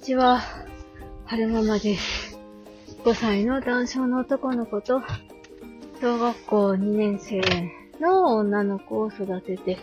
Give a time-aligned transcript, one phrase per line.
[0.00, 0.40] ちは。
[1.26, 2.38] 春ママです。
[3.04, 5.02] 5歳の男性の男の子と、
[6.00, 7.42] 小学校2年生
[8.00, 9.78] の女の子を育てて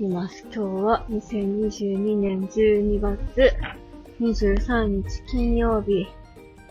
[0.00, 0.44] います。
[0.52, 3.54] 今日は2022年12月
[4.20, 6.08] 23日金曜日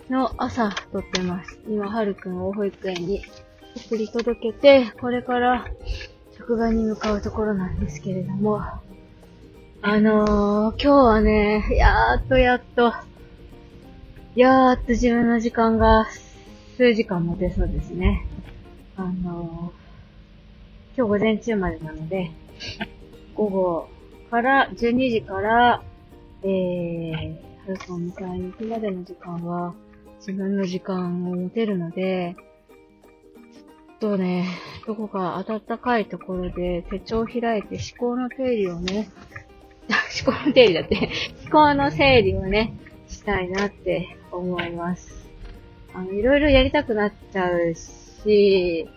[0.10, 1.58] の朝撮ってます。
[1.66, 3.22] 今、はるくんを保育園に
[3.78, 5.66] 送り届けて、これから
[6.38, 8.62] 職場に向かうところなんですけれども、
[9.86, 12.94] あのー、今日はね、やーっとやっと、
[14.34, 16.08] やーっと自分の時間が
[16.78, 18.26] 数時間持てそうですね。
[18.96, 22.32] あのー、今日午前中までなので、
[23.36, 23.90] 午後
[24.32, 25.84] から、12時から、
[26.44, 27.22] えー、
[27.68, 29.74] はるかを迎えに行くまでの時間は、
[30.20, 32.38] 自分の時間を持てるので、
[34.00, 34.48] ちょっとね、
[34.88, 39.10] どこか暖かいところで手帳を開いて思考の整理をね、
[40.26, 41.10] 思考の整理だって、
[41.44, 42.74] 思考の整理をね、
[43.08, 45.30] したいなって思います。
[45.94, 48.88] あの、いろいろやりたくなっちゃうし、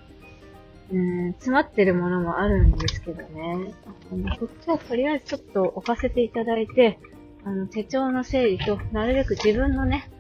[0.92, 3.74] うん、詰まってるものもあるんですけどね。
[4.12, 6.98] あの、こっちはとりあえずちょっと置かせていただいて、
[7.44, 10.10] あの、手帳の整理と、なるべく自分のね、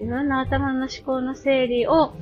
[0.00, 2.14] 自分の頭の思考の整理を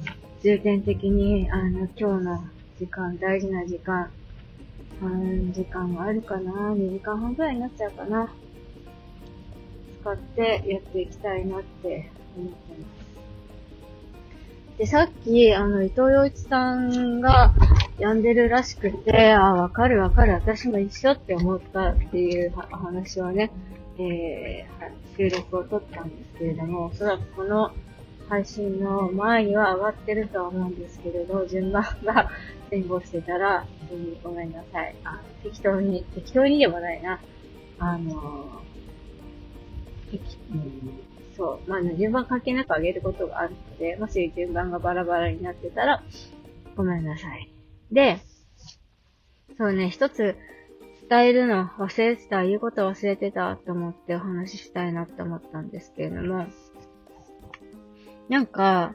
[0.43, 2.45] 重点的に、あの、今日の
[2.79, 4.11] 時間、大事な時間、
[5.03, 8.33] 3時間はあるかな ?2 時間半くらいになっちゃうかな
[10.00, 14.78] 使ってやっていきたいなって思ってます。
[14.78, 17.53] で、さっき、あの、伊藤洋一さんが
[17.98, 23.50] 病んでるらしくて、あ、わかるわかる、私も一緒って思ったっていう話をね、
[23.98, 27.73] えー、収録を撮ったんですけれども、おそらくこの
[28.28, 32.30] 配信の前には上がってるとは思うんですけれど、順番が
[32.73, 34.97] 前後してたら、うんごめんなさい。
[35.05, 37.20] あ適当に、適当にでもないな。
[37.79, 46.02] あのー、適うんそう、まあ、順番関係なく上げることがあるので、もし順番がバラバラになってたら、
[46.74, 47.51] ごめんなさい。
[47.91, 48.19] で、
[49.58, 50.36] そうね、一つ
[51.11, 56.47] 伝えるの忘れてた、言うこと忘れてたと思ってお話ししたいなって思ったんですけれども、
[58.29, 58.95] なんか、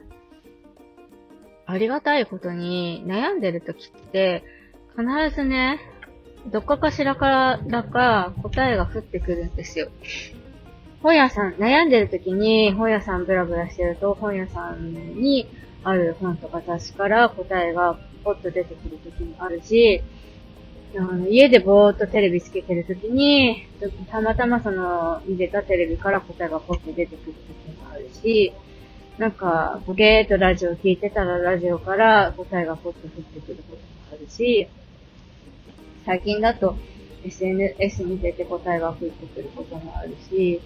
[1.70, 4.42] ありがたいことに悩んでる時って、
[4.96, 5.78] 必ずね、
[6.50, 9.90] どっかかしらからか答えが降ってくるんですよ。
[11.02, 15.46] 本屋さん、悩んでる時に本屋さんブラブラしてると本屋さんに
[15.84, 20.02] ある本とか雑誌から答えがポッと出てくる時もあるし、
[20.96, 23.66] あの家でぼーっとテレビつけてる時に、
[24.10, 28.54] たまたまその見てたテレビから答えがポッと出てくる時もあるし、
[29.18, 34.68] なんか、ボケーっとラジオ聞いてたらラジオから答えがポッと降ってくることもあるし、
[36.06, 36.76] 最近だと
[37.24, 40.60] SNS 見てて答えが降ってくることもあるし、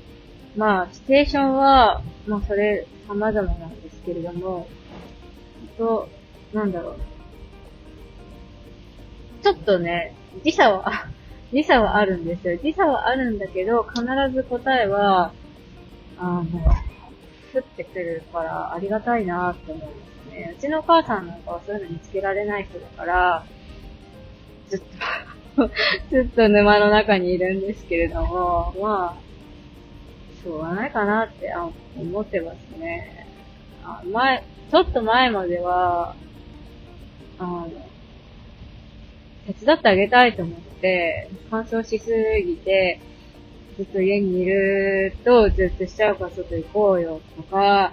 [0.54, 4.68] まあ、シチュエーションは、まあ、それ、様々なんですけれども、
[5.78, 6.08] と、
[6.52, 6.96] なんだろう。
[9.42, 10.14] ちょっとね、
[10.44, 11.08] 時差は、
[11.52, 12.58] 時差はあるんですよ。
[12.58, 15.32] 時差はあるんだけど、必ず答えは、
[16.18, 16.44] あの、
[17.52, 19.92] 降ってくるから、ありがたいなって思いま
[20.30, 20.54] すね。
[20.58, 23.44] うちのお母さんなんかはそういうの見つけられない人だから、
[24.68, 24.86] ずっと
[26.10, 31.52] ずっと沼の中にいるんですけれども、まあ、しょうがないかなって
[31.96, 33.26] 思ってますね。
[33.84, 36.16] あ前、ちょっと前までは、
[37.38, 37.70] あの、
[39.46, 42.10] 手伝ってあげたいと思って、干渉しす
[42.44, 43.00] ぎて、
[43.76, 47.92] ずっと家にいると、ずっとしちゃうから外行こうよとか、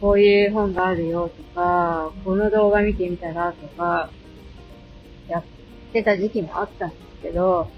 [0.00, 4.10] こういう本があるよとか、この動画見てみたらとか、
[5.28, 5.44] やっ
[5.92, 7.68] てた時期もあったんですけど、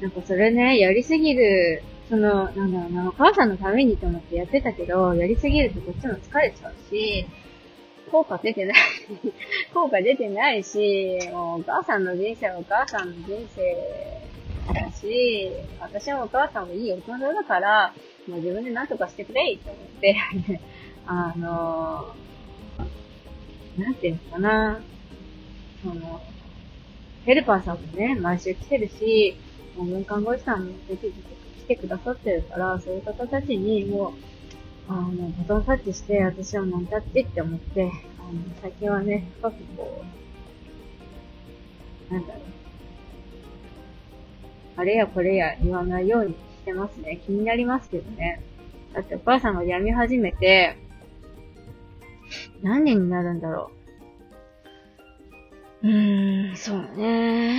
[0.00, 7.26] なんかそれね、やりすぎる、その、なんだろうな、お母さんのためにと思ってやってたけど、やりすぎるとこっちも疲れちゃうし、
[8.10, 8.76] 効果出てない、
[9.74, 14.31] 効果出てないし、もうお母さんの人生はお母さんの人生
[14.72, 15.50] だし、
[15.80, 17.94] 私もお母さんもいい大人だから、
[18.28, 20.16] もう自分で何とかしてくれと思って、
[21.06, 22.22] あのー
[23.76, 24.82] なんていうのかな、
[25.82, 26.20] その、
[27.24, 29.36] ヘルパーさんもね、毎週来てるし、
[29.76, 34.12] もう文看護師さんも出てきて来てくださってるから、そういう方たちにもう、
[34.88, 40.02] あの、バトンタッチして、私はノンタッチって思って、あの、最近はね、深くこ
[42.10, 42.61] う、なんだろう。
[44.76, 47.20] あれやこれや言わないようにしてますね。
[47.26, 48.42] 気になりますけどね。
[48.94, 50.76] だってお母さんが病み始めて、
[52.62, 53.70] 何年になるんだろ
[55.82, 55.88] う。
[55.88, 57.58] うーん、そうね。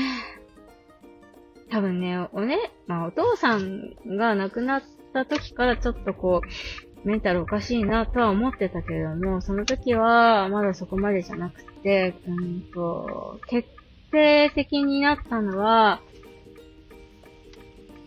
[1.70, 4.84] 多分ね、おね、まあお父さんが亡くなっ
[5.14, 13.68] た時からちょっとこう、メンタルおかしいなとは思ってたけれども、その時はまだそこまでじゃなくて、うんと、決
[14.12, 16.02] 定的になったのは、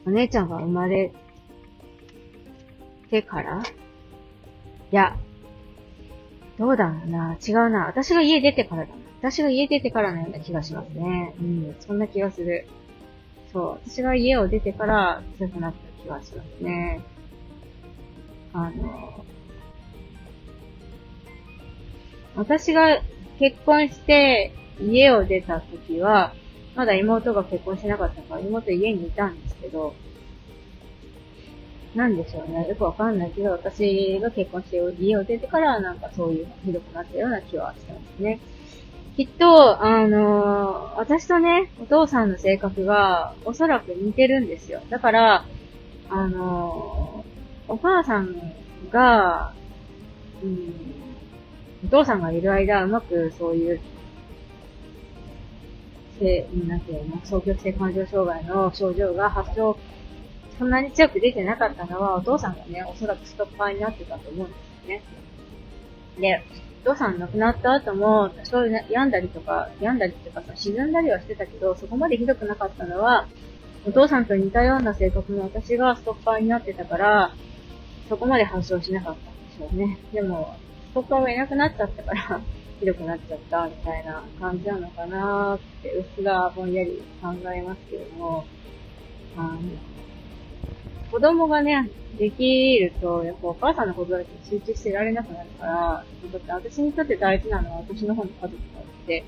[0.07, 1.13] お姉ちゃんが生まれ
[3.11, 3.61] てから？
[3.63, 5.17] いや、
[6.59, 7.37] どうだろうな。
[7.47, 7.87] 違うな。
[7.87, 8.89] 私が家出てからだ。
[9.19, 11.35] 私が家出てからのような気がしますね。
[11.41, 12.69] うん、そんな気がする。
[13.53, 13.91] そう。
[13.91, 17.01] 私が家を出てから強くなった気がしますね。
[18.53, 19.25] あの、
[22.37, 23.03] 私が
[23.39, 26.33] 結婚して家を出た時は、
[26.77, 29.95] まだ妹が結婚してなかったから妹家にいたんですけど、
[31.95, 32.69] なんでしょうね。
[32.69, 38.39] よくわかんないけど、私が結婚して家を出てからなんかそういうひどくなったような気はしてますね。
[39.17, 44.83] きっと、あのー、私とね、お父さんの性格がおそらく似てるんですよ。
[44.91, 45.47] だから、
[46.11, 48.37] あのー、お母さん
[48.93, 49.55] が、
[50.43, 50.75] うん、
[51.87, 53.81] お父さんがいる間、うまくそういう、
[56.19, 59.77] せ、なんていうの、双極性感情障害の症状が発症
[60.59, 65.03] そんなに強く出てなかったのは、お父さんがね、おそらくストッパーになってたと思うんですよね。
[66.19, 66.43] で、
[66.85, 73.27] お父さん亡くなった後も、多少病んだりとか、病んだりとかさ、沈んだりはしてたけど、そこまでひどくなかったのは、
[73.87, 77.35] お父さんと似たような性格の私がストッパーになってたから、
[78.09, 79.99] そこまで発症しなかったんでしょうね。
[80.13, 80.57] でも、
[80.93, 82.41] ストッパーがいなくなっちゃったから
[82.81, 88.47] ひどくなっちゃったみたいな感じなのかなーって、うっすらぼんやり考えますけども、
[89.37, 89.61] あの、
[91.11, 99.25] 子供がね、できると、やっぱお母さんのことだけ集中してられなくなるから、だって私にとって大事なのは私の方の家族があって、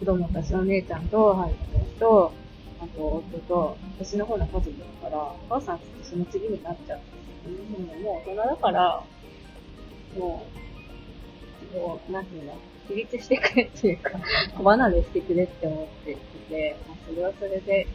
[0.00, 2.32] 子供たちの姉ちゃんと、はい、私と、
[2.80, 7.00] あと夫と、私の方の家族だから、お母さんってその次になっちゃう。
[8.02, 9.02] もう大人だから、
[10.18, 10.63] もう、
[11.74, 12.56] もう、なんていうの、
[12.88, 14.12] 自立してくれっていうか、
[14.56, 16.16] 子離れしてくれって思ってい
[16.48, 17.86] て、まあ、それはそれで、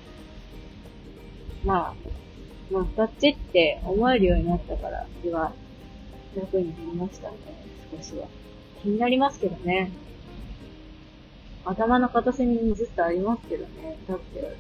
[1.63, 5.51] まあ、まあ、そっちって思えるようになったから気は
[6.37, 7.35] 楽になりましたね、
[7.97, 8.27] 少しは。
[8.83, 9.91] 気になりますけどね。
[11.65, 13.97] 頭の片隅にずっとありますけどね。
[14.07, 14.55] だって、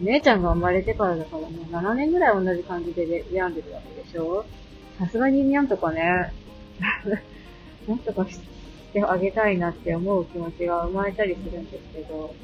[0.00, 4.44] 姉ちゃんが生まれてからだからもう7年ぐらい同じ感じで病んでるわけでしょ？
[4.98, 6.32] さすがになんとかね、
[7.88, 8.38] なんとかし
[8.92, 12.34] てあげたいなって思う気持ちが生まれたりするんですけど、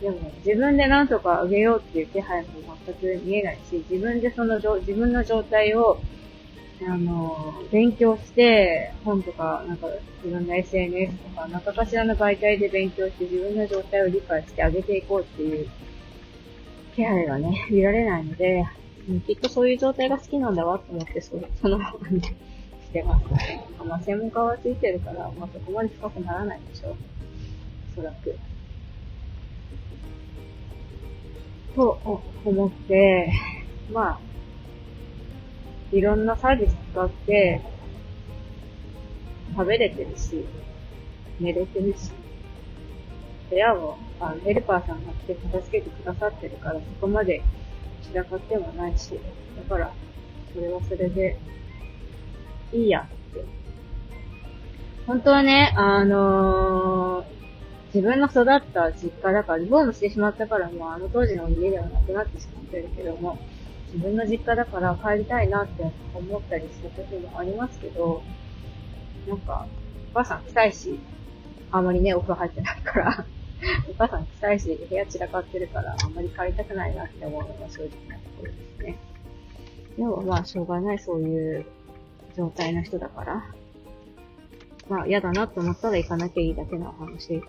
[0.00, 2.48] でも自分でなんとかあげようっていう気配も
[2.86, 5.98] 全く見えないし、自分でその自分の状態を、
[6.88, 9.88] あの、勉強して、本とか、なんか
[10.22, 15.68] 自分の SNS とか、何かしらの媒体で勉強して自分の状態を理解してあげていこうっていう
[16.94, 18.64] 気配がね、見られないので、
[19.26, 21.80] きっとそういう状態が好きなんだわと思って、そその
[22.88, 23.66] してますね。
[23.86, 26.96] まあ、専門家はついてるから、まあ、そこまで深くならないでしょう。
[27.92, 28.38] おそらく。
[31.74, 33.32] と思って、
[33.92, 34.18] まあ、
[35.92, 37.60] いろんなサービス使って、
[39.54, 40.44] 食べれてるし、
[41.40, 42.10] 寝れてるし、
[43.50, 47.42] 部屋も、あ、ヘルパーさんが来て片付けてくださってるから、そこまで
[48.02, 49.18] 散らかってもないし、
[49.56, 49.92] だから、
[50.54, 51.38] それはそれで、
[52.72, 53.44] いいやって。
[55.06, 57.24] 本当はね、あのー、
[57.94, 63.38] 自分の育った実家だから、リフォームしてしまったからもうあの当時の家ではなくなってしまってるけども、
[63.92, 68.22] 自分の実家だから帰りたいなって思ったりする時もありますけど、
[69.26, 69.66] なんか、
[70.12, 71.00] お母さん臭いし、
[71.70, 73.24] あんまりね、お風呂入ってないから
[73.90, 78.98] お母さん臭いし、部屋散らかってるから、あんまり帰りたくないなって思うのが正直なところですね。
[79.96, 81.66] でもまあ、しょうがない、そういう
[82.38, 83.44] 状態の人だから。
[84.88, 87.42] まあ、嫌だなと思ったら行かなきゃいいだけの話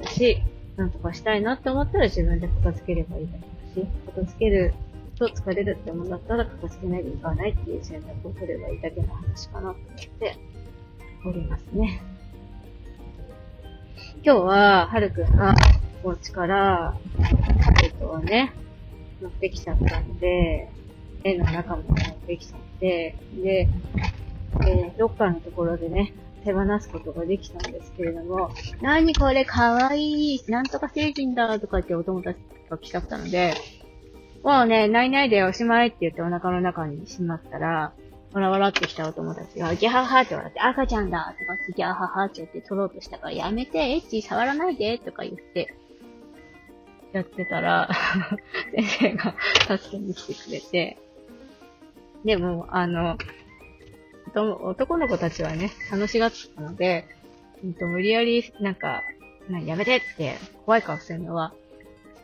[0.00, 0.40] だし、
[0.76, 4.74] なんとかしたいなって思ったら自分で片付ければいいだけだし、片付ける
[5.18, 9.78] と疲れるって思うんだったら片付けないでいかないっていう選択を取ればいいだけの話かなと思っ
[10.20, 10.38] て
[11.24, 12.02] おりますね。
[14.22, 15.54] 今日は、はるくんが
[16.04, 16.96] お家から、
[17.82, 18.52] えっとね、
[19.20, 20.68] 持ってきちゃったんで、
[21.24, 23.68] 絵の中も持ってきちゃって、で、
[24.62, 26.12] えー、ロッカーのところでね、
[26.44, 32.38] 手放すことができたんですけれども、なにこれかわいい、なんとか成人だとかってお友達
[32.70, 33.54] が来ちゃったので、
[34.42, 37.92] もうね、ないないでおしまいって言ってお腹の中にしまったら、
[38.32, 45.74] わらわらってきたお友達が、ギャハハって笑って、赤ちゃんだとかギャハハって言って取ろうとしたから、やめて、エッチ触らないでとか言って、
[47.12, 47.88] やってたら
[48.76, 49.34] 先生が
[49.78, 50.98] 助けに来てくれて、
[52.24, 53.16] でも、あの、
[54.36, 57.06] と男の子たちはね、楽しがってたので、
[57.64, 59.02] うんと、無理やり、なんか、
[59.48, 61.54] なやめてって怖い顔するのは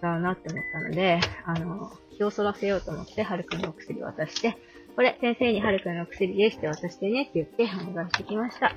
[0.02, 4.58] 違うなって思ったので、あの、気をそらせようと思って、はるくんのお薬渡して、
[4.94, 8.74] これ、先生にはるくんの薬ですって渡してねって言ってお願いしてきました。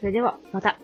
[0.00, 0.80] それでは、また。